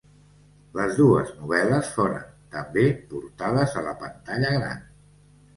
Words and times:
Les 0.77 0.93
dues 0.99 1.33
novel·les 1.41 1.91
foren, 1.97 2.25
també, 2.57 2.87
portades 3.13 3.79
a 3.83 3.85
la 3.91 3.97
pantalla 4.03 4.57
gran. 4.59 4.83